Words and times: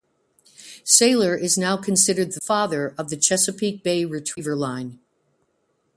Sailor 0.83 1.35
is 1.35 1.59
now 1.59 1.77
considered 1.77 2.31
the 2.31 2.41
"father" 2.41 2.95
of 2.97 3.11
the 3.11 3.15
Chesapeake 3.17 3.83
Bay 3.83 4.03
Retriever 4.03 4.55
line. 4.55 4.99